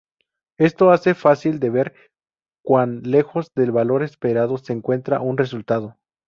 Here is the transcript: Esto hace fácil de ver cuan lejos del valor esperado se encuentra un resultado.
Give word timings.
Esto 0.57 0.89
hace 0.89 1.13
fácil 1.13 1.59
de 1.59 1.69
ver 1.69 1.93
cuan 2.63 3.03
lejos 3.03 3.51
del 3.55 3.71
valor 3.71 4.01
esperado 4.01 4.57
se 4.57 4.73
encuentra 4.73 5.21
un 5.21 5.37
resultado. 5.37 5.95